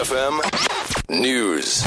[0.00, 0.40] FM
[1.10, 1.84] News.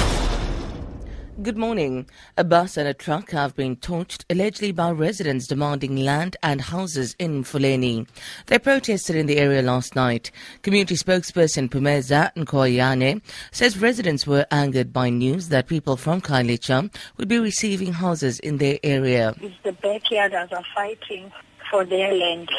[1.41, 2.07] Good morning.
[2.37, 7.15] A bus and a truck have been torched allegedly by residents demanding land and houses
[7.17, 8.07] in Mfuleni.
[8.45, 10.29] They protested in the area last night.
[10.61, 13.19] Community spokesperson Pumeza Nkoyane
[13.51, 18.57] says residents were angered by news that people from Khayelitsha would be receiving houses in
[18.57, 19.33] their area.
[19.41, 21.31] It's the backyarders are fighting
[21.71, 22.51] for their land.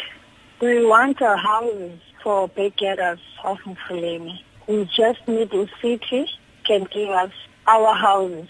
[0.60, 4.40] We want our houses for backyarders of Mfuleni.
[4.66, 6.30] We just need the city
[6.64, 7.32] can give us
[7.66, 8.48] our houses.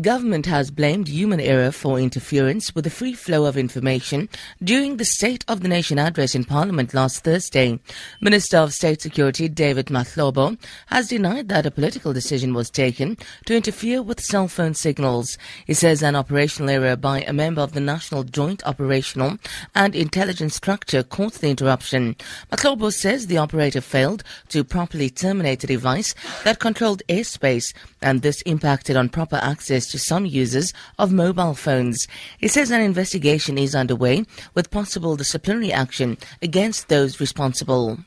[0.00, 4.28] Government has blamed human error for interference with the free flow of information
[4.60, 7.78] during the State of the Nation address in Parliament last Thursday.
[8.20, 13.54] Minister of State Security David Mahlobo has denied that a political decision was taken to
[13.54, 15.38] interfere with cell phone signals.
[15.64, 19.38] He says an operational error by a member of the National Joint Operational
[19.76, 22.16] and Intelligence Structure caused the interruption.
[22.50, 27.72] Mahlobo says the operator failed to properly terminate a device that controlled airspace
[28.02, 32.06] and this impacted on proper access to some users of mobile phones.
[32.38, 37.98] He says an investigation is underway with possible disciplinary action against those responsible.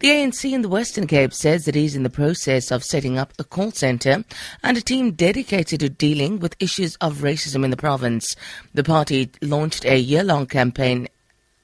[0.00, 3.32] The ANC in the Western Cape says it is in the process of setting up
[3.36, 4.24] a call centre
[4.62, 8.36] and a team dedicated to dealing with issues of racism in the province.
[8.74, 11.08] The party launched a year-long campaign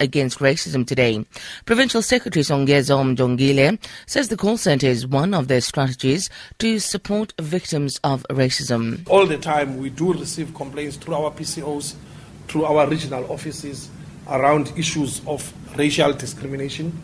[0.04, 1.26] against racism today.
[1.64, 7.32] Provincial Secretary Songezo Mjongile says the call center is one of their strategies to support
[7.40, 9.02] victims of racism.
[9.08, 11.96] All the time we do receive complaints through our PCOs,
[12.46, 13.90] through our regional offices
[14.28, 16.96] around issues of racial discrimination.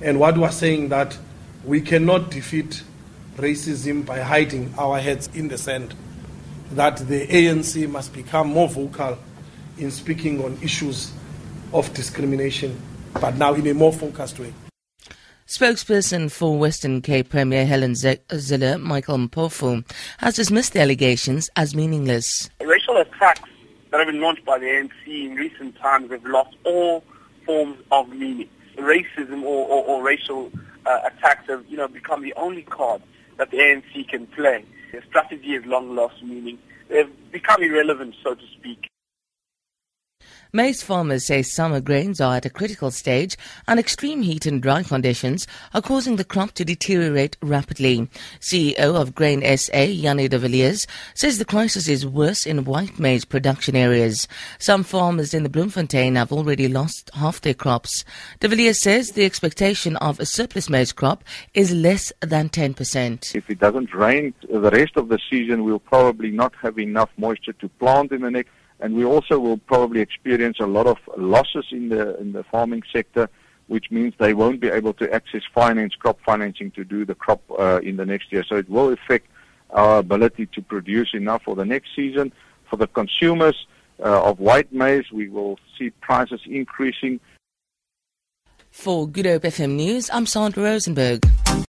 [0.00, 1.18] And what we're saying that
[1.64, 2.82] we cannot defeat
[3.36, 5.94] racism by hiding our heads in the sand.
[6.72, 9.18] That the ANC must become more vocal
[9.78, 11.12] in speaking on issues
[11.72, 12.80] of discrimination,
[13.20, 14.52] but now in a more focused way.
[15.46, 22.50] Spokesperson for Western Cape Premier Helen Zille, Michael Mpofu, has dismissed the allegations as meaningless.
[22.60, 23.48] Racial attacks
[23.90, 27.04] that have been launched by the ANC in recent times have lost all
[27.44, 28.48] forms of meaning.
[28.76, 30.50] Racism or, or, or racial
[30.84, 33.00] uh, attacks have you know, become the only card
[33.36, 34.64] that the ANC can play.
[34.90, 36.58] Their strategy has long lost meaning.
[36.88, 38.90] They've become irrelevant, so to speak.
[40.56, 43.36] Maize farmers say summer grains are at a critical stage
[43.68, 48.08] and extreme heat and dry conditions are causing the crop to deteriorate rapidly.
[48.40, 53.26] CEO of Grain SA, Jannie de Villiers, says the crisis is worse in white maize
[53.26, 54.26] production areas.
[54.58, 58.02] Some farmers in the Bloemfontein have already lost half their crops.
[58.40, 63.34] De Villiers says the expectation of a surplus maize crop is less than 10%.
[63.34, 67.52] If it doesn't rain the rest of the season, we'll probably not have enough moisture
[67.52, 71.66] to plant in the next and we also will probably experience a lot of losses
[71.70, 73.28] in the in the farming sector,
[73.68, 77.42] which means they won't be able to access finance, crop financing to do the crop
[77.58, 78.44] uh, in the next year.
[78.44, 79.26] So it will affect
[79.70, 82.32] our ability to produce enough for the next season.
[82.68, 83.66] For the consumers
[84.00, 87.20] uh, of white maize, we will see prices increasing.
[88.70, 91.26] For Good Hope FM News, I'm Sandra Rosenberg.